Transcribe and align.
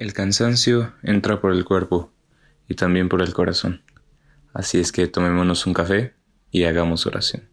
El 0.00 0.14
cansancio 0.14 0.94
entra 1.02 1.42
por 1.42 1.52
el 1.52 1.66
cuerpo 1.66 2.10
y 2.66 2.74
también 2.74 3.10
por 3.10 3.20
el 3.20 3.34
corazón. 3.34 3.82
Así 4.54 4.80
es 4.80 4.92
que 4.92 5.06
tomémonos 5.06 5.66
un 5.66 5.74
café 5.74 6.14
y 6.50 6.64
hagamos 6.64 7.04
oración. 7.04 7.50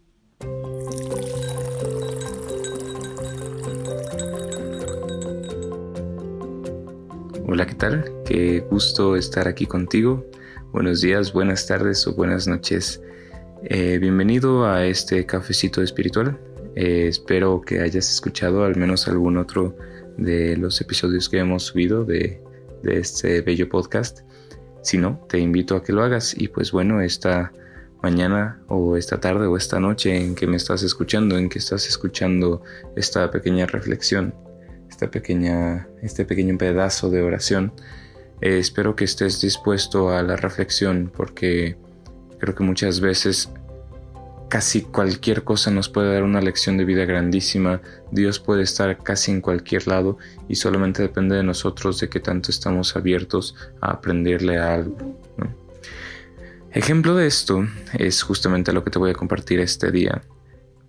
Hola, 7.46 7.68
¿qué 7.68 7.76
tal? 7.76 8.06
Qué 8.26 8.62
gusto 8.72 9.18
estar 9.18 9.50
aquí 9.50 9.66
contigo. 9.66 10.26
Buenos 10.72 11.02
días, 11.02 11.34
buenas 11.34 11.68
tardes 11.68 12.08
o 12.08 12.14
buenas 12.14 12.48
noches. 12.48 13.02
Eh, 13.66 13.98
bienvenido 14.00 14.66
a 14.66 14.86
este 14.86 15.26
cafecito 15.26 15.82
espiritual. 15.82 16.40
Eh, 16.78 17.08
espero 17.10 17.62
que 17.62 17.82
hayas 17.82 18.10
escuchado 18.10 18.64
al 18.64 18.78
menos 18.78 19.10
algún 19.10 19.36
otro 19.36 19.76
de 20.18 20.58
los 20.58 20.80
episodios 20.82 21.30
que 21.30 21.40
hemos 21.40 21.64
subido 21.64 22.04
de, 22.04 22.42
este 22.84 23.42
bello 23.42 23.68
podcast. 23.68 24.22
Si 24.82 24.98
no, 24.98 25.20
te 25.28 25.40
invito 25.40 25.76
a 25.76 25.84
que 25.84 25.92
lo 25.92 26.04
hagas 26.04 26.34
y 26.38 26.48
pues 26.48 26.72
bueno, 26.72 27.02
esta 27.02 27.52
mañana 28.02 28.62
o 28.68 28.96
esta 28.96 29.20
tarde 29.20 29.48
o 29.48 29.58
esta 29.58 29.80
noche 29.80 30.16
en 30.16 30.36
que 30.36 30.48
me 30.48 30.56
estás 30.56 30.84
escuchando, 30.84 31.38
en 31.38 31.50
que 31.50 31.60
estás 31.60 31.88
escuchando 31.88 32.62
esta 32.96 33.30
pequeña 33.32 33.66
reflexión, 33.66 34.34
esta 34.90 35.12
pequeña, 35.12 35.88
este 36.02 36.24
pequeño 36.24 36.58
pedazo 36.58 37.10
de 37.10 37.22
oración, 37.22 37.74
eh, 38.42 38.60
espero 38.60 38.96
que 38.96 39.06
estés 39.06 39.42
dispuesto 39.42 40.10
a 40.12 40.22
la 40.24 40.36
reflexión 40.36 41.12
porque 41.14 41.78
creo 42.40 42.56
que 42.56 42.64
muchas 42.64 43.00
veces 43.00 43.50
Casi 44.50 44.84
cualquier 44.84 45.44
cosa 45.44 45.72
nos 45.72 45.90
puede 45.90 46.14
dar 46.14 46.24
una 46.24 46.40
lección 46.40 46.78
de 46.78 46.86
vida 46.86 47.04
grandísima. 47.04 47.82
Dios 48.12 48.40
puede 48.40 48.64
estar 48.64 49.04
casi 49.04 49.32
en 49.32 49.42
cualquier 49.42 49.88
lado 49.88 50.18
y 50.48 50.56
solamente 50.56 51.02
depende 51.02 51.36
de 51.36 51.44
nosotros 51.44 52.00
de 52.00 52.08
qué 52.08 52.22
tanto 52.22 52.50
estamos 52.50 52.96
abiertos 52.96 53.56
a 53.82 53.92
aprenderle 53.92 54.58
a 54.58 54.76
algo. 54.76 55.20
Ejemplo 56.72 57.16
de 57.16 57.28
esto 57.28 57.68
es 57.94 58.22
justamente 58.22 58.72
lo 58.72 58.86
que 58.86 58.92
te 58.92 59.00
voy 59.00 59.12
a 59.12 59.16
compartir 59.16 59.60
este 59.60 59.92
día. 59.92 60.22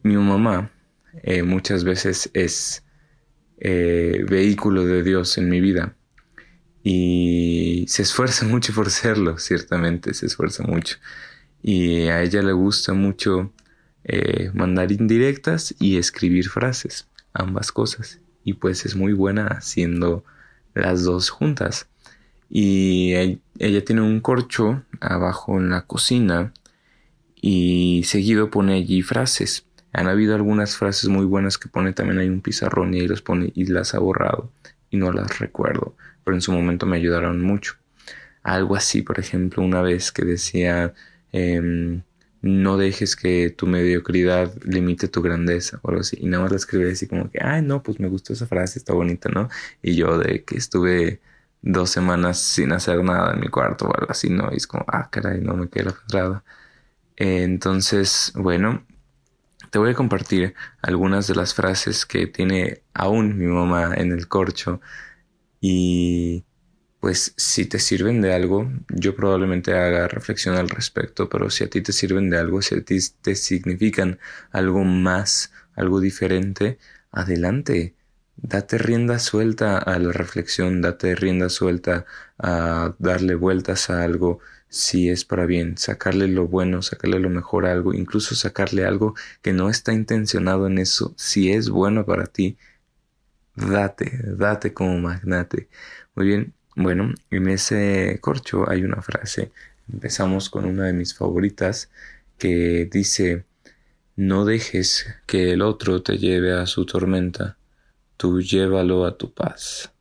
Mi 0.05 0.17
mamá 0.17 0.71
eh, 1.25 1.43
muchas 1.43 1.83
veces 1.83 2.31
es 2.35 2.85
eh, 3.59 4.25
vehículo 4.29 4.85
de 4.85 5.03
Dios 5.03 5.37
en 5.37 5.49
mi 5.49 5.61
vida 5.61 5.97
y 6.85 7.87
se 7.89 8.03
esfuerza 8.03 8.45
mucho 8.47 8.73
por 8.73 8.91
serlo, 8.91 9.37
ciertamente, 9.39 10.15
se 10.15 10.27
esfuerza 10.27 10.63
mucho 10.63 10.99
y 11.63 12.09
a 12.09 12.23
ella 12.23 12.43
le 12.43 12.53
gusta 12.53 12.93
mucho 12.95 13.53
eh, 14.05 14.51
mandar 14.55 14.93
indirectas 14.93 15.75
y 15.79 15.99
escribir 15.99 16.49
frases, 16.49 17.09
ambas 17.33 17.73
cosas. 17.73 18.21
Y 18.45 18.55
pues 18.55 18.87
es 18.87 18.97
muy 18.97 19.13
buena 19.13 19.47
haciendo 19.47 20.25
las 20.75 21.05
dos 21.05 21.31
juntas. 21.31 21.89
Y 22.49 23.13
ella 23.59 23.85
tiene 23.85 24.01
un 24.01 24.21
corcho 24.21 24.83
abajo 25.01 25.59
en 25.59 25.71
la 25.71 25.83
cocina 25.83 26.55
y 27.35 28.03
seguido 28.05 28.51
pone 28.51 28.75
allí 28.75 29.03
frases. 29.03 29.67
Han 29.93 30.09
habido 30.09 30.35
algunas 30.35 30.77
frases 30.77 31.09
muy 31.09 31.27
buenas 31.27 31.59
que 31.59 31.69
pone 31.69 31.93
también 31.93 32.19
hay 32.19 32.29
un 32.29 32.41
pizarrón 32.41 32.95
y 32.95 33.01
ahí 33.01 33.09
los 33.09 33.23
pone 33.23 33.53
y 33.55 33.67
las 33.67 33.95
ha 33.95 33.99
borrado 33.99 34.51
y 34.91 34.97
no 34.97 35.13
las 35.13 35.39
recuerdo, 35.39 35.97
pero 36.25 36.35
en 36.35 36.41
su 36.41 36.53
momento 36.53 36.87
me 36.87 36.97
ayudaron 36.97 37.43
mucho. 37.43 37.75
Algo 38.43 38.77
así, 38.77 39.03
por 39.03 39.19
ejemplo, 39.19 39.63
una 39.63 39.83
vez 39.83 40.13
que 40.13 40.25
decía 40.25 40.95
Em, 41.33 42.03
no 42.43 42.77
dejes 42.77 43.17
que 43.17 43.51
tu 43.51 43.67
mediocridad 43.67 44.53
limite 44.65 45.09
tu 45.09 45.23
grandeza 45.23 45.81
o 45.83 45.91
algo 45.91 46.01
así. 46.03 46.17
Y 46.21 46.27
nada 46.27 46.45
más 46.45 46.53
la 46.53 46.57
escribí 46.59 46.91
así 46.91 47.07
como 47.09 47.31
que, 47.31 47.39
ay, 47.43 47.63
no, 47.63 47.83
pues 47.83 48.01
me 48.01 48.09
gustó 48.09 48.33
esa 48.33 48.47
frase, 48.47 48.79
está 48.79 48.93
bonita, 48.95 49.29
¿no? 49.29 49.49
Y 49.83 49.97
yo 49.97 50.19
de 50.19 50.45
que 50.45 50.57
estuve 50.57 51.21
dos 51.63 51.91
semanas 51.91 52.39
sin 52.39 52.73
hacer 52.73 53.03
nada 53.05 53.35
en 53.35 53.41
mi 53.41 53.49
cuarto 53.49 53.87
o 53.87 53.95
algo 53.95 54.11
así, 54.11 54.31
¿no? 54.31 54.51
Y 54.53 54.57
es 54.57 54.67
como, 54.67 54.85
ah, 54.89 55.09
caray, 55.11 55.41
no 55.41 55.55
me 55.55 55.69
queda 55.69 55.95
la 56.13 56.43
entonces, 57.19 58.33
bueno, 58.37 58.85
te 59.71 59.79
voy 59.79 59.91
a 59.91 59.95
compartir 59.95 60.55
algunas 60.83 61.27
de 61.27 61.35
las 61.35 61.55
frases 61.55 62.07
que 62.07 62.27
tiene 62.27 62.83
aún 62.95 63.37
mi 63.39 63.47
mamá 63.47 63.95
en 63.97 64.13
el 64.13 64.29
corcho 64.29 64.81
y 65.61 66.45
pues 67.01 67.35
si 67.37 67.67
te 67.67 67.79
sirven 67.79 68.21
de 68.21 68.35
algo, 68.35 68.71
yo 68.89 69.15
probablemente 69.15 69.73
haga 69.75 70.09
reflexión 70.09 70.57
al 70.57 70.69
respecto, 70.69 71.29
pero 71.29 71.51
si 71.51 71.65
a 71.65 71.71
ti 71.71 71.81
te 71.83 71.93
sirven 71.93 72.31
de 72.31 72.39
algo, 72.39 72.61
si 72.63 72.75
a 72.77 72.83
ti 72.85 72.99
te 73.23 73.35
significan 73.37 74.19
algo 74.51 74.85
más, 74.85 75.53
algo 75.75 76.01
diferente, 76.01 76.79
adelante. 77.13 77.95
Date 78.37 78.79
rienda 78.79 79.19
suelta 79.19 79.79
a 79.79 79.99
la 79.99 80.13
reflexión, 80.13 80.81
date 80.81 81.15
rienda 81.17 81.49
suelta 81.49 82.07
a 82.39 82.95
darle 82.99 83.35
vueltas 83.35 83.91
a 83.91 84.03
algo 84.05 84.41
si 84.69 85.09
es 85.09 85.25
para 85.25 85.47
bien, 85.47 85.79
sacarle 85.79 86.29
lo 86.29 86.47
bueno, 86.47 86.83
sacarle 86.83 87.19
lo 87.21 87.31
mejor 87.31 87.67
a 87.67 87.73
algo, 87.73 87.95
incluso 87.95 88.35
sacarle 88.35 88.85
algo 88.85 89.15
que 89.43 89.53
no 89.53 89.71
está 89.71 89.93
intencionado 89.93 90.67
en 90.67 90.79
eso, 90.79 91.15
si 91.17 91.51
es 91.53 91.69
bueno 91.71 92.05
para 92.07 92.27
ti, 92.27 92.59
date, 93.57 94.21
date 94.37 94.73
como 94.75 94.99
magnate. 94.99 95.69
Muy 96.15 96.27
bien, 96.27 96.55
bueno, 96.79 97.13
en 97.31 97.49
ese 97.49 98.19
corcho 98.21 98.71
hay 98.71 98.85
una 98.85 99.03
frase. 99.03 99.51
Empezamos 99.93 100.49
con 100.49 100.65
una 100.65 100.85
de 100.85 100.93
mis 100.93 101.13
favoritas 101.15 101.91
que 102.39 102.89
dice, 102.91 103.45
no 104.15 104.45
dejes 104.45 105.07
que 105.27 105.53
el 105.53 105.63
otro 105.63 106.03
te 106.03 106.19
lleve 106.19 106.53
a 106.53 106.67
su 106.67 106.87
tormenta, 106.87 107.57
tú 108.17 108.41
llévalo 108.41 109.07
a 109.07 109.17
tu 109.17 109.33
paz. 109.35 109.93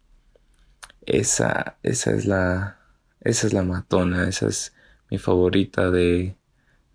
Esa, 1.08 1.78
esa 1.82 2.12
es 2.12 2.26
la, 2.26 2.80
esa 3.22 3.48
es 3.48 3.54
la 3.54 3.64
matona, 3.64 4.28
esa 4.30 4.48
es 4.48 4.74
mi 5.10 5.18
favorita 5.18 5.90
de, 5.90 6.36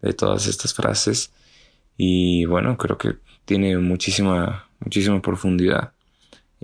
de 0.01 0.13
todas 0.13 0.47
estas 0.47 0.75
frases. 0.75 1.33
Y 1.97 2.45
bueno, 2.45 2.79
creo 2.79 2.99
que 2.99 3.17
tiene 3.45 3.77
muchísima, 3.79 4.69
muchísima 4.79 5.21
profundidad. 5.21 5.93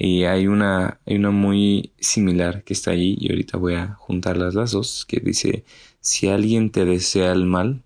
Y 0.00 0.26
hay 0.26 0.46
una, 0.46 1.00
hay 1.06 1.16
una 1.16 1.32
muy 1.32 1.92
similar 1.98 2.62
que 2.62 2.72
está 2.72 2.92
ahí 2.92 3.16
y 3.18 3.30
ahorita 3.32 3.58
voy 3.58 3.74
a 3.74 3.94
juntarlas 3.94 4.54
las 4.54 4.70
dos 4.70 5.04
que 5.04 5.18
dice, 5.18 5.64
si 5.98 6.28
alguien 6.28 6.70
te 6.70 6.84
desea 6.84 7.32
el 7.32 7.46
mal, 7.46 7.82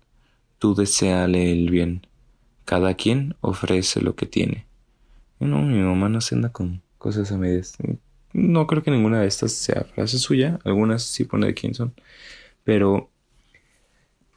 tú 0.59 0.75
deseale 0.75 1.51
el 1.51 1.71
bien. 1.71 2.05
Cada 2.65 2.93
quien 2.93 3.35
ofrece 3.41 3.99
lo 3.99 4.15
que 4.15 4.27
tiene. 4.27 4.67
no, 5.39 5.63
mi 5.63 5.79
mamá 5.79 6.07
no 6.07 6.21
se 6.21 6.35
anda 6.35 6.49
con 6.51 6.83
cosas 6.99 7.31
a 7.31 7.37
medias. 7.39 7.77
No 8.31 8.67
creo 8.67 8.83
que 8.83 8.91
ninguna 8.91 9.19
de 9.21 9.27
estas 9.27 9.51
sea 9.53 9.83
frase 9.83 10.19
suya. 10.19 10.59
Algunas 10.65 11.01
sí 11.01 11.23
pone 11.23 11.47
de 11.47 11.55
quién 11.55 11.73
son. 11.73 11.95
Pero, 12.63 13.09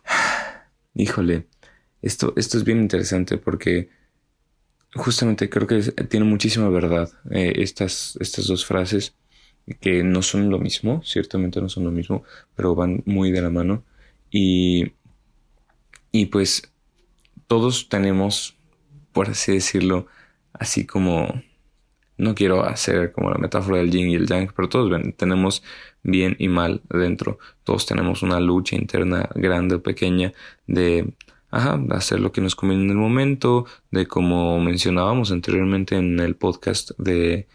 híjole, 0.95 1.47
esto, 2.01 2.33
esto 2.37 2.57
es 2.57 2.65
bien 2.65 2.81
interesante 2.81 3.37
porque 3.37 3.91
justamente 4.97 5.49
creo 5.49 5.67
que 5.67 5.81
tiene 6.09 6.27
muchísima 6.27 6.69
verdad 6.69 7.11
eh, 7.31 7.53
estas, 7.57 8.17
estas 8.21 8.47
dos 8.47 8.65
frases 8.65 9.15
que 9.81 10.03
no 10.03 10.23
son 10.23 10.51
lo 10.51 10.59
mismo, 10.59 11.03
ciertamente 11.05 11.61
no 11.61 11.69
son 11.69 11.85
lo 11.85 11.91
mismo, 11.91 12.25
pero 12.55 12.75
van 12.75 13.03
muy 13.05 13.33
de 13.33 13.43
la 13.43 13.51
mano. 13.51 13.85
Y, 14.31 14.93
y 16.13 16.27
pues 16.27 16.73
todos 17.47 17.89
tenemos, 17.89 18.57
por 19.13 19.29
así 19.29 19.53
decirlo, 19.53 20.07
así 20.53 20.87
como, 20.87 21.43
no 22.17 22.35
quiero 22.35 22.65
hacer 22.65 23.13
como 23.13 23.31
la 23.31 23.39
metáfora 23.39 23.79
del 23.79 23.91
yin 23.91 24.09
y 24.09 24.15
el 24.15 24.27
yang, 24.27 24.53
pero 24.55 24.69
todos 24.69 24.91
tenemos 25.17 25.63
bien 26.03 26.37
y 26.39 26.49
mal 26.49 26.83
dentro. 26.89 27.39
Todos 27.65 27.87
tenemos 27.87 28.23
una 28.23 28.41
lucha 28.41 28.77
interna 28.77 29.29
grande 29.35 29.77
o 29.77 29.83
pequeña 29.83 30.33
de 30.67 31.13
ajá, 31.57 31.83
hacer 31.91 32.21
lo 32.21 32.33
que 32.33 32.41
nos 32.41 32.55
conviene 32.55 32.85
en 32.85 32.91
el 32.91 32.97
momento, 32.97 33.67
de 33.91 34.07
como 34.07 34.61
mencionábamos 34.61 35.33
anteriormente 35.33 35.97
en 35.97 36.21
el 36.21 36.37
podcast 36.37 36.91
de, 36.99 37.49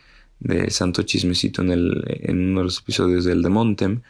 Santo 0.70 1.04
Chismecito 1.04 1.62
en, 1.62 1.72
el, 1.72 2.04
en 2.08 2.50
uno 2.50 2.62
de 2.62 2.64
los 2.66 2.80
episodios 2.80 3.26
del 3.26 3.44
de 3.44 3.50
Montem, 3.50 4.02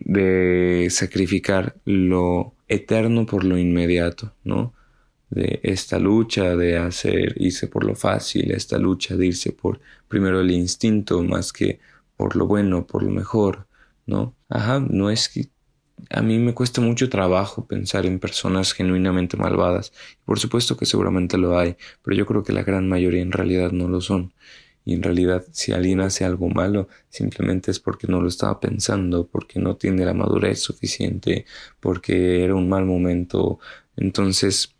de 0.00 0.88
sacrificar 0.90 1.76
lo 1.84 2.54
eterno 2.68 3.26
por 3.26 3.44
lo 3.44 3.58
inmediato, 3.58 4.32
¿no? 4.44 4.72
De 5.28 5.60
esta 5.62 5.98
lucha 5.98 6.56
de 6.56 6.78
hacer, 6.78 7.34
irse 7.36 7.68
por 7.68 7.84
lo 7.84 7.94
fácil, 7.94 8.50
esta 8.52 8.78
lucha 8.78 9.16
de 9.16 9.26
irse 9.26 9.52
por 9.52 9.80
primero 10.08 10.40
el 10.40 10.50
instinto 10.52 11.22
más 11.22 11.52
que 11.52 11.80
por 12.16 12.36
lo 12.36 12.46
bueno, 12.46 12.86
por 12.86 13.02
lo 13.02 13.10
mejor, 13.10 13.66
¿no? 14.06 14.34
Ajá, 14.48 14.80
no 14.80 15.10
es 15.10 15.28
que 15.28 15.48
a 16.10 16.22
mí 16.22 16.38
me 16.38 16.54
cuesta 16.54 16.80
mucho 16.80 17.08
trabajo 17.08 17.66
pensar 17.66 18.06
en 18.06 18.18
personas 18.20 18.72
genuinamente 18.72 19.36
malvadas. 19.36 19.92
Por 20.24 20.38
supuesto 20.38 20.76
que 20.76 20.86
seguramente 20.86 21.38
lo 21.38 21.58
hay, 21.58 21.76
pero 22.02 22.16
yo 22.16 22.26
creo 22.26 22.42
que 22.42 22.52
la 22.52 22.62
gran 22.62 22.88
mayoría 22.88 23.22
en 23.22 23.32
realidad 23.32 23.72
no 23.72 23.88
lo 23.88 24.00
son. 24.00 24.32
Y 24.84 24.94
en 24.94 25.02
realidad 25.02 25.44
si 25.52 25.72
alguien 25.72 26.00
hace 26.00 26.24
algo 26.24 26.48
malo, 26.48 26.88
simplemente 27.08 27.70
es 27.70 27.80
porque 27.80 28.06
no 28.06 28.20
lo 28.20 28.28
estaba 28.28 28.60
pensando, 28.60 29.26
porque 29.26 29.58
no 29.60 29.76
tiene 29.76 30.04
la 30.04 30.14
madurez 30.14 30.60
suficiente, 30.60 31.46
porque 31.80 32.44
era 32.44 32.54
un 32.54 32.68
mal 32.68 32.84
momento. 32.84 33.58
Entonces, 33.96 34.74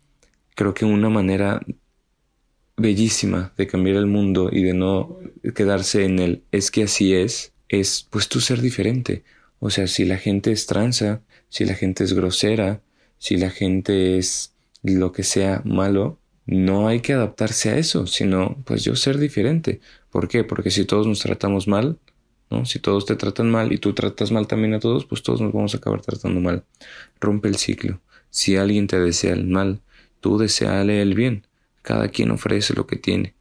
creo 0.55 0.73
que 0.73 0.85
una 0.85 1.09
manera 1.09 1.61
bellísima 2.77 3.53
de 3.57 3.67
cambiar 3.67 3.97
el 3.97 4.07
mundo 4.07 4.49
y 4.51 4.63
de 4.63 4.73
no 4.73 5.19
quedarse 5.55 6.05
en 6.05 6.19
el 6.19 6.43
es 6.51 6.71
que 6.71 6.83
así 6.83 7.13
es, 7.13 7.53
es 7.69 8.07
pues 8.09 8.27
tú 8.29 8.41
ser 8.41 8.61
diferente. 8.61 9.23
O 9.65 9.71
sea, 9.71 9.87
si 9.87 10.05
la 10.05 10.17
gente 10.17 10.51
es 10.51 10.67
tranza, 10.67 11.23
si 11.49 11.65
la 11.65 11.73
gente 11.73 12.03
es 12.03 12.13
grosera, 12.13 12.83
si 13.17 13.35
la 13.35 13.49
gente 13.49 14.19
es 14.19 14.53
lo 14.83 15.11
que 15.11 15.23
sea 15.23 15.63
malo, 15.65 16.19
no 16.45 16.87
hay 16.87 16.99
que 16.99 17.13
adaptarse 17.13 17.71
a 17.71 17.77
eso, 17.79 18.05
sino 18.05 18.61
pues 18.63 18.83
yo 18.83 18.95
ser 18.95 19.17
diferente. 19.17 19.81
¿Por 20.11 20.27
qué? 20.27 20.43
Porque 20.43 20.69
si 20.69 20.85
todos 20.85 21.07
nos 21.07 21.21
tratamos 21.21 21.67
mal, 21.67 21.97
¿no? 22.51 22.63
Si 22.65 22.77
todos 22.77 23.07
te 23.07 23.15
tratan 23.15 23.49
mal 23.49 23.71
y 23.73 23.79
tú 23.79 23.93
tratas 23.93 24.31
mal 24.31 24.45
también 24.45 24.75
a 24.75 24.79
todos, 24.79 25.05
pues 25.05 25.23
todos 25.23 25.41
nos 25.41 25.51
vamos 25.51 25.73
a 25.73 25.77
acabar 25.77 25.99
tratando 26.03 26.39
mal. 26.41 26.63
Rompe 27.19 27.47
el 27.47 27.55
ciclo. 27.55 28.01
Si 28.29 28.57
alguien 28.57 28.85
te 28.85 28.99
desea 28.99 29.33
el 29.33 29.47
mal, 29.47 29.81
tú 30.19 30.37
deseale 30.37 31.01
el 31.01 31.15
bien. 31.15 31.47
Cada 31.81 32.09
quien 32.09 32.29
ofrece 32.29 32.75
lo 32.75 32.85
que 32.85 32.97
tiene. 32.97 33.33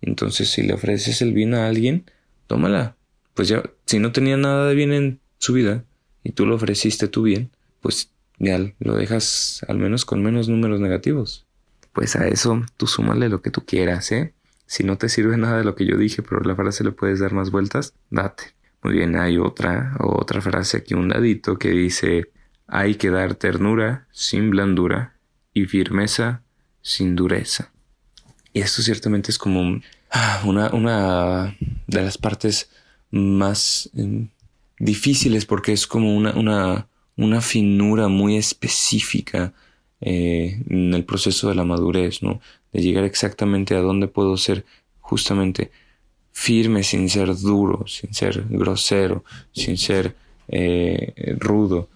Entonces, 0.00 0.48
si 0.48 0.62
le 0.62 0.72
ofreces 0.72 1.20
el 1.20 1.34
bien 1.34 1.52
a 1.52 1.68
alguien, 1.68 2.10
tómala. 2.46 2.96
Pues 3.34 3.48
ya, 3.48 3.62
si 3.84 3.98
no 3.98 4.12
tenía 4.12 4.38
nada 4.38 4.70
de 4.70 4.74
bien 4.74 4.94
en 4.94 5.20
su 5.46 5.52
vida 5.52 5.84
y 6.24 6.32
tú 6.32 6.44
le 6.44 6.54
ofreciste 6.54 7.08
tu 7.08 7.22
bien, 7.22 7.50
pues 7.80 8.10
ya 8.38 8.58
lo 8.80 8.96
dejas 8.96 9.64
al 9.68 9.78
menos 9.78 10.04
con 10.04 10.22
menos 10.22 10.48
números 10.48 10.80
negativos. 10.80 11.46
Pues 11.92 12.16
a 12.16 12.26
eso 12.26 12.62
tú 12.76 12.86
súmale 12.86 13.28
lo 13.28 13.40
que 13.40 13.50
tú 13.50 13.64
quieras, 13.64 14.10
¿eh? 14.12 14.34
Si 14.66 14.82
no 14.82 14.98
te 14.98 15.08
sirve 15.08 15.36
nada 15.38 15.58
de 15.58 15.64
lo 15.64 15.74
que 15.76 15.86
yo 15.86 15.96
dije, 15.96 16.22
pero 16.22 16.40
la 16.40 16.56
frase 16.56 16.84
le 16.84 16.92
puedes 16.92 17.20
dar 17.20 17.32
más 17.32 17.50
vueltas, 17.50 17.94
date. 18.10 18.54
Muy 18.82 18.94
bien, 18.94 19.16
hay 19.16 19.38
otra, 19.38 19.96
otra 20.00 20.40
frase 20.40 20.78
aquí 20.78 20.94
un 20.94 21.08
ladito 21.08 21.58
que 21.58 21.70
dice, 21.70 22.30
hay 22.66 22.96
que 22.96 23.10
dar 23.10 23.34
ternura 23.34 24.06
sin 24.12 24.50
blandura 24.50 25.16
y 25.54 25.64
firmeza 25.66 26.42
sin 26.82 27.16
dureza. 27.16 27.72
Y 28.52 28.60
esto 28.60 28.82
ciertamente 28.82 29.30
es 29.30 29.38
como 29.38 29.80
ah, 30.10 30.42
una, 30.44 30.70
una 30.70 31.56
de 31.86 32.02
las 32.02 32.18
partes 32.18 32.70
más 33.10 33.90
em, 33.94 34.28
difíciles 34.78 35.46
porque 35.46 35.72
es 35.72 35.86
como 35.86 36.14
una, 36.14 36.34
una, 36.34 36.88
una 37.16 37.40
finura 37.40 38.08
muy 38.08 38.36
específica 38.36 39.54
eh, 40.00 40.62
en 40.68 40.94
el 40.94 41.04
proceso 41.04 41.48
de 41.48 41.54
la 41.54 41.64
madurez, 41.64 42.22
¿no? 42.22 42.40
De 42.72 42.82
llegar 42.82 43.04
exactamente 43.04 43.74
a 43.74 43.80
dónde 43.80 44.08
puedo 44.08 44.36
ser 44.36 44.64
justamente 45.00 45.70
firme 46.32 46.82
sin 46.82 47.08
ser 47.08 47.34
duro, 47.36 47.86
sin 47.86 48.12
ser 48.12 48.44
grosero, 48.48 49.24
sin 49.52 49.78
ser 49.78 50.14
eh, 50.48 51.36
rudo. 51.38 51.88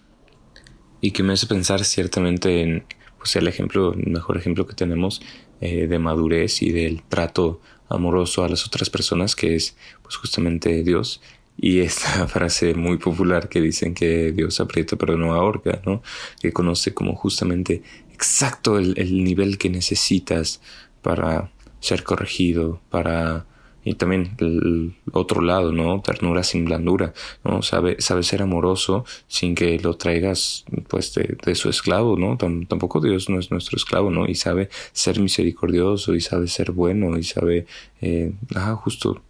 Y 0.99 1.11
que 1.11 1.23
me 1.23 1.33
hace 1.33 1.47
pensar 1.47 1.83
ciertamente 1.85 2.61
en 2.61 2.83
pues 3.21 3.35
el 3.35 3.47
ejemplo, 3.47 3.93
el 3.93 4.07
mejor 4.07 4.37
ejemplo 4.37 4.65
que 4.65 4.73
tenemos 4.73 5.21
eh, 5.59 5.85
de 5.85 5.99
madurez 5.99 6.63
y 6.63 6.71
del 6.71 7.03
trato 7.03 7.61
amoroso 7.87 8.43
a 8.43 8.49
las 8.49 8.65
otras 8.65 8.89
personas, 8.89 9.35
que 9.35 9.55
es 9.55 9.77
pues 10.01 10.15
justamente 10.15 10.81
Dios. 10.83 11.21
Y 11.61 11.79
esta 11.79 12.27
frase 12.27 12.73
muy 12.73 12.97
popular 12.97 13.47
que 13.47 13.61
dicen 13.61 13.93
que 13.93 14.33
Dios 14.33 14.59
aprieta 14.59 14.97
pero 14.97 15.17
no 15.17 15.33
ahorca, 15.33 15.81
¿no? 15.85 16.01
Que 16.41 16.51
conoce 16.51 16.93
como 16.93 17.15
justamente 17.15 17.83
exacto 18.11 18.77
el, 18.77 18.95
el 18.97 19.23
nivel 19.23 19.57
que 19.57 19.69
necesitas 19.69 20.59
para 21.01 21.51
ser 21.79 22.03
corregido, 22.03 22.81
para 22.89 23.45
y 23.83 23.95
también 23.95 24.35
el 24.39 24.95
otro 25.11 25.41
lado, 25.41 25.71
¿no? 25.71 26.01
Ternura 26.01 26.43
sin 26.43 26.65
blandura, 26.65 27.13
¿no? 27.43 27.61
Sabe, 27.61 27.97
sabe 27.99 28.23
ser 28.23 28.43
amoroso 28.43 29.05
sin 29.27 29.55
que 29.55 29.79
lo 29.79 29.95
traigas, 29.95 30.65
pues, 30.87 31.13
de, 31.15 31.55
su 31.55 31.69
esclavo, 31.69 32.15
¿no? 32.15 32.37
tampoco 32.37 33.01
Dios 33.01 33.29
no 33.29 33.39
es 33.39 33.51
nuestro 33.51 33.77
esclavo, 33.77 34.11
¿no? 34.11 34.27
Y 34.27 34.35
sabe 34.35 34.69
ser 34.93 35.19
misericordioso 35.19 36.13
y 36.13 36.21
sabe 36.21 36.47
ser 36.47 36.71
bueno 36.71 37.17
y 37.17 37.23
sabe, 37.23 37.65
eh, 38.01 38.33
ah, 38.55 38.75
justo 38.75 39.21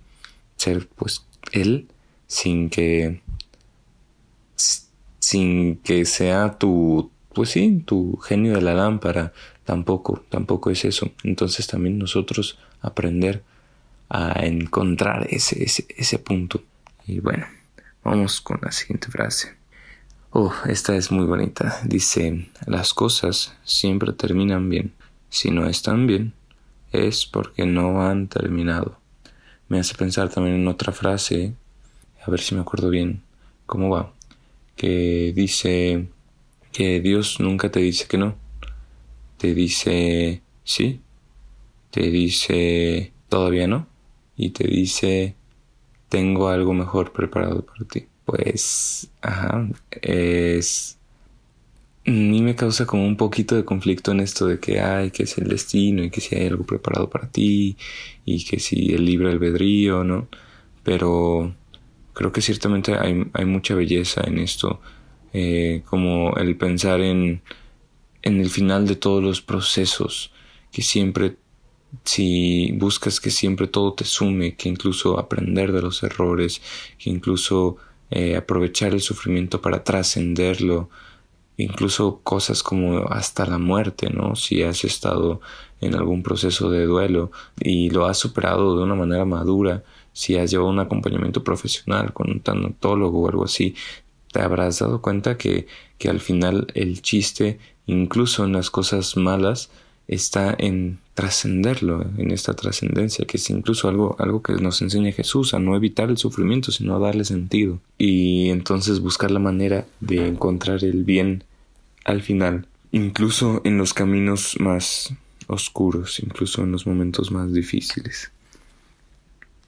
ser, 0.57 0.87
pues, 0.95 1.25
Él 1.53 1.87
sin 2.31 2.69
que, 2.69 3.21
sin 5.19 5.75
que 5.79 6.05
sea 6.05 6.57
tu, 6.57 7.11
pues 7.33 7.49
sí, 7.49 7.83
tu 7.85 8.15
genio 8.19 8.53
de 8.53 8.61
la 8.61 8.73
lámpara, 8.73 9.33
tampoco, 9.65 10.23
tampoco 10.29 10.71
es 10.71 10.85
eso. 10.85 11.11
Entonces 11.25 11.67
también 11.67 11.97
nosotros 11.97 12.57
aprender 12.79 13.43
a 14.07 14.45
encontrar 14.45 15.27
ese, 15.29 15.65
ese, 15.65 16.19
punto. 16.19 16.63
Y 17.05 17.19
bueno, 17.19 17.47
vamos 18.01 18.39
con 18.39 18.61
la 18.61 18.71
siguiente 18.71 19.09
frase. 19.09 19.53
Oh, 20.29 20.53
esta 20.69 20.95
es 20.95 21.11
muy 21.11 21.25
bonita. 21.25 21.81
Dice, 21.83 22.47
las 22.65 22.93
cosas 22.93 23.57
siempre 23.65 24.13
terminan 24.13 24.69
bien. 24.69 24.93
Si 25.27 25.51
no 25.51 25.67
están 25.67 26.07
bien, 26.07 26.31
es 26.93 27.25
porque 27.25 27.65
no 27.65 28.07
han 28.07 28.29
terminado. 28.29 29.01
Me 29.67 29.79
hace 29.81 29.95
pensar 29.95 30.29
también 30.29 30.55
en 30.55 30.69
otra 30.69 30.93
frase, 30.93 31.55
a 32.21 32.31
ver 32.31 32.39
si 32.41 32.56
me 32.56 32.62
acuerdo 32.62 32.89
bien 32.89 33.21
cómo 33.65 33.89
va, 33.89 34.13
que 34.75 35.33
dice 35.35 36.07
que 36.71 37.01
Dios 37.01 37.39
nunca 37.39 37.71
te 37.71 37.79
dice 37.79 38.07
que 38.07 38.18
no. 38.18 38.35
Te 39.38 39.53
dice 39.53 40.41
sí, 40.63 41.01
te 41.89 42.09
dice 42.12 43.12
todavía 43.29 43.68
no 43.68 43.88
y 44.41 44.50
te 44.50 44.68
dice, 44.68 45.35
tengo 46.09 46.50
algo 46.50 46.73
mejor 46.73 47.13
preparado 47.13 47.63
para 47.65 47.85
ti. 47.85 48.07
Pues, 48.25 49.12
ajá, 49.21 49.69
es... 50.01 50.97
A 52.07 52.09
mí 52.09 52.41
me 52.41 52.56
causa 52.56 52.88
como 52.88 53.06
un 53.06 53.15
poquito 53.15 53.56
de 53.56 53.63
conflicto 53.63 54.12
en 54.12 54.21
esto 54.21 54.47
de 54.47 54.59
que 54.59 54.79
hay 54.79 55.12
que 55.12 55.24
es 55.24 55.38
el 55.38 55.47
destino 55.47 56.03
y 56.03 56.09
que 56.09 56.19
si 56.19 56.35
hay 56.35 56.47
algo 56.47 56.63
preparado 56.65 57.07
para 57.12 57.29
ti 57.29 57.77
y 58.25 58.44
que 58.44 58.59
si 58.59 58.94
el 58.95 59.06
libre 59.06 59.29
albedrío, 59.29 60.03
¿no? 60.03 60.27
Pero 60.83 61.53
creo 62.21 62.31
que 62.31 62.44
ciertamente 62.44 62.95
hay, 63.00 63.25
hay 63.33 63.45
mucha 63.45 63.73
belleza 63.73 64.21
en 64.27 64.38
esto, 64.38 64.79
eh, 65.33 65.81
como 65.85 66.35
el 66.35 66.56
pensar 66.56 67.01
en, 67.01 67.41
en 68.21 68.39
el 68.39 68.51
final 68.51 68.85
de 68.85 68.95
todos 68.95 69.23
los 69.23 69.41
procesos, 69.41 70.31
que 70.71 70.83
siempre 70.83 71.38
si 72.03 72.73
buscas 72.73 73.19
que 73.19 73.31
siempre 73.31 73.65
todo 73.65 73.94
te 73.94 74.06
sume, 74.06 74.56
que 74.56 74.69
incluso 74.69 75.18
aprender 75.18 75.71
de 75.71 75.81
los 75.81 76.03
errores, 76.03 76.62
que 77.00 77.09
incluso 77.09 77.77
eh, 78.12 78.35
aprovechar 78.35 78.94
el 78.94 79.01
sufrimiento 79.01 79.59
para 79.59 79.83
trascenderlo, 79.83 80.91
incluso 81.57 82.21
cosas 82.24 82.62
como 82.62 83.07
hasta 83.07 83.47
la 83.47 83.57
muerte, 83.57 84.12
¿no? 84.12 84.35
Si 84.35 84.62
has 84.62 84.83
estado 84.83 85.41
en 85.81 85.95
algún 85.95 86.21
proceso 86.21 86.69
de 86.69 86.85
duelo 86.85 87.31
y 87.59 87.89
lo 87.89 88.06
has 88.06 88.19
superado 88.19 88.77
de 88.77 88.83
una 88.83 88.94
manera 88.95 89.25
madura, 89.25 89.83
si 90.13 90.35
has 90.37 90.51
llevado 90.51 90.69
un 90.69 90.79
acompañamiento 90.79 91.43
profesional 91.43 92.13
con 92.13 92.29
un 92.29 92.39
tanatólogo 92.39 93.21
o 93.21 93.29
algo 93.29 93.45
así, 93.45 93.75
te 94.31 94.41
habrás 94.41 94.79
dado 94.79 95.01
cuenta 95.01 95.37
que, 95.37 95.67
que 95.97 96.09
al 96.09 96.19
final 96.19 96.67
el 96.74 97.01
chiste, 97.01 97.59
incluso 97.86 98.45
en 98.45 98.53
las 98.53 98.69
cosas 98.69 99.17
malas, 99.17 99.69
está 100.07 100.53
en 100.57 101.00
trascenderlo, 101.13 102.05
en 102.17 102.31
esta 102.31 102.53
trascendencia, 102.53 103.25
que 103.25 103.38
es 103.38 103.50
incluso 103.50 103.88
algo, 103.88 104.15
algo 104.19 104.41
que 104.41 104.53
nos 104.53 104.81
enseña 104.81 105.12
Jesús, 105.12 105.53
a 105.53 105.59
no 105.59 105.75
evitar 105.75 106.09
el 106.09 106.17
sufrimiento, 106.17 106.71
sino 106.71 106.95
a 106.95 107.00
darle 107.00 107.25
sentido. 107.25 107.79
Y 107.97 108.50
entonces 108.50 109.00
buscar 109.00 109.31
la 109.31 109.39
manera 109.39 109.86
de 110.00 110.27
encontrar 110.27 110.83
el 110.83 111.03
bien 111.03 111.43
al 112.03 112.21
final, 112.21 112.67
incluso 112.91 113.62
en 113.63 113.77
los 113.77 113.93
caminos 113.93 114.55
más 114.59 115.13
oscuros, 115.47 116.19
incluso 116.19 116.63
en 116.63 116.71
los 116.71 116.88
momentos 116.88 117.31
más 117.31 117.53
difíciles. 117.53 118.31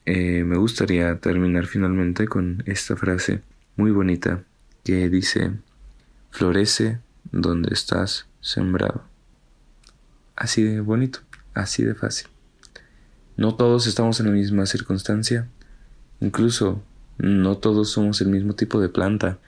Eh, 0.06 0.44
me 0.44 0.58
gustaría 0.58 1.20
terminar 1.20 1.66
finalmente 1.66 2.28
con 2.28 2.62
esta 2.66 2.98
frase 2.98 3.42
muy 3.78 3.92
bonita 3.92 4.44
que 4.84 5.10
dice, 5.10 5.54
florece 6.30 7.00
donde 7.32 7.74
estás 7.74 8.28
sembrado. 8.42 9.04
Así 10.36 10.62
de 10.64 10.82
bonito, 10.82 11.20
así 11.54 11.84
de 11.84 11.96
fácil. 11.96 12.28
No 13.38 13.56
todos 13.56 13.88
estamos 13.88 14.20
en 14.20 14.28
la 14.28 14.32
misma 14.34 14.66
circunstancia. 14.66 15.48
Incluso 16.20 16.84
no 17.18 17.58
todos 17.58 17.90
somos 17.90 18.20
el 18.22 18.28
mismo 18.28 18.56
tipo 18.56 18.80
de 18.82 18.90
planta. 18.90 19.40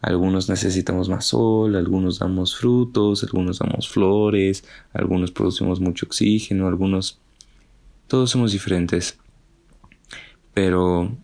Algunos 0.00 0.48
necesitamos 0.48 1.08
más 1.08 1.26
sol, 1.26 1.76
algunos 1.76 2.20
damos 2.20 2.56
frutos, 2.56 3.24
algunos 3.24 3.58
damos 3.58 3.88
flores, 3.88 4.64
algunos 4.92 5.32
producimos 5.32 5.80
mucho 5.80 6.06
oxígeno, 6.06 6.66
algunos... 6.66 7.20
Todos 8.06 8.30
somos 8.30 8.52
diferentes. 8.52 9.18
Pero 10.58 11.16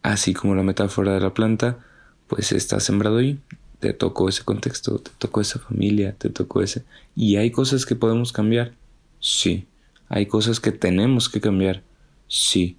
así 0.00 0.32
como 0.32 0.54
la 0.54 0.62
metáfora 0.62 1.12
de 1.12 1.20
la 1.20 1.34
planta, 1.34 1.80
pues 2.26 2.52
está 2.52 2.80
sembrado 2.80 3.18
ahí 3.18 3.38
te 3.78 3.92
tocó 3.92 4.30
ese 4.30 4.42
contexto, 4.42 4.98
te 5.00 5.10
tocó 5.18 5.42
esa 5.42 5.58
familia, 5.58 6.14
te 6.16 6.30
tocó 6.30 6.62
ese... 6.62 6.84
Y 7.14 7.36
hay 7.36 7.50
cosas 7.50 7.84
que 7.84 7.94
podemos 7.94 8.32
cambiar, 8.32 8.72
sí. 9.20 9.66
Hay 10.08 10.24
cosas 10.24 10.60
que 10.60 10.72
tenemos 10.72 11.28
que 11.28 11.42
cambiar, 11.42 11.82
sí. 12.26 12.78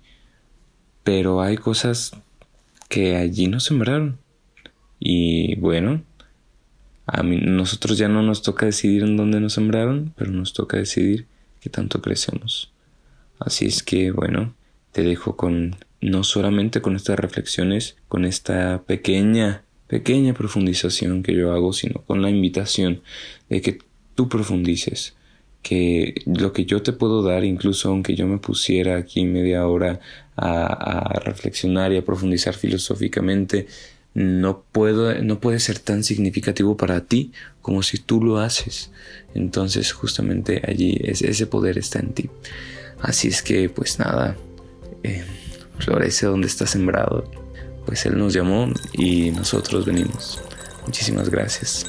Pero 1.04 1.40
hay 1.44 1.58
cosas 1.58 2.12
que 2.90 3.16
allí 3.16 3.48
nos 3.48 3.66
sembraron. 3.66 4.18
Y 5.00 5.56
bueno, 5.58 6.02
a 7.06 7.22
mí, 7.22 7.38
nosotros 7.38 8.00
ya 8.00 8.08
no 8.08 8.24
nos 8.24 8.42
toca 8.42 8.66
decidir 8.66 9.04
en 9.04 9.18
dónde 9.18 9.40
nos 9.40 9.54
sembraron, 9.54 10.14
pero 10.18 10.32
nos 10.32 10.54
toca 10.54 10.78
decidir 10.78 11.28
qué 11.62 11.70
tanto 11.70 12.02
crecemos. 12.02 12.72
Así 13.40 13.68
es 13.68 13.84
que 13.84 14.10
bueno, 14.10 14.56
te 14.92 15.04
dejo 15.04 15.36
con 15.36 15.76
no 16.02 16.24
solamente 16.24 16.82
con 16.82 16.96
estas 16.96 17.20
reflexiones, 17.20 17.98
con 18.08 18.26
esta 18.26 18.84
pequeña, 18.84 19.64
pequeña 19.88 20.34
profundización 20.34 21.24
que 21.24 21.36
yo 21.36 21.52
hago, 21.52 21.74
sino 21.74 22.02
con 22.04 22.22
la 22.22 22.30
invitación 22.30 23.02
de 23.50 23.62
que 23.62 23.80
tú 24.16 24.30
profundices, 24.30 25.16
que 25.62 26.16
lo 26.26 26.54
que 26.54 26.66
yo 26.66 26.82
te 26.82 26.94
puedo 26.94 27.22
dar, 27.22 27.44
incluso 27.44 27.90
aunque 27.90 28.16
yo 28.16 28.28
me 28.28 28.38
pusiera 28.38 28.98
aquí 28.98 29.26
media 29.26 29.68
hora 29.68 30.00
a, 30.38 31.20
reflexionar 31.26 31.92
y 31.92 31.98
a 31.98 32.06
profundizar 32.06 32.54
filosóficamente, 32.56 33.68
no, 34.14 34.64
puedo, 34.72 35.14
no 35.22 35.40
puede 35.40 35.60
ser 35.60 35.80
tan 35.80 36.04
significativo 36.04 36.78
para 36.78 37.06
ti 37.06 37.32
como 37.62 37.84
si 37.84 37.98
tú 37.98 38.24
lo 38.24 38.40
haces. 38.40 38.92
Entonces 39.36 39.92
justamente 39.92 40.62
allí 40.66 40.98
ese 41.04 41.46
poder 41.46 41.78
está 41.78 42.00
en 42.00 42.14
ti. 42.14 42.30
Así 43.02 43.28
es 43.28 43.42
que 43.42 43.70
pues 43.70 44.00
nada, 44.00 44.36
eh, 45.04 45.24
florece 45.80 46.26
donde 46.26 46.48
está 46.48 46.66
sembrado. 46.66 47.30
Pues 47.86 48.06
Él 48.06 48.18
nos 48.18 48.34
llamó 48.34 48.68
y 48.94 49.32
nosotros 49.32 49.86
venimos. 49.86 50.42
Muchísimas 50.86 51.30
gracias. 51.30 51.86